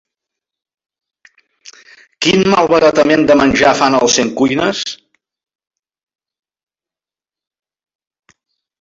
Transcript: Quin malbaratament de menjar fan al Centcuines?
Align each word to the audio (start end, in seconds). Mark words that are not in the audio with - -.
Quin 2.27 2.45
malbaratament 2.55 3.23
de 3.33 3.37
menjar 3.43 3.75
fan 3.83 3.99
al 4.01 4.11
Centcuines? 4.17 4.83